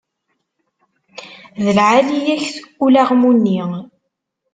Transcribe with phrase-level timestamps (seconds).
[1.63, 3.59] D lɛali-yak-t ulaɣmu-nni.